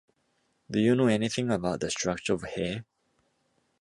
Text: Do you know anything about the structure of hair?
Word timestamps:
Do 0.71 0.79
you 0.79 0.95
know 0.95 1.05
anything 1.05 1.51
about 1.51 1.81
the 1.81 1.91
structure 1.91 2.33
of 2.33 2.41
hair? 2.41 2.85